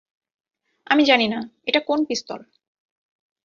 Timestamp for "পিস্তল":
2.05-2.39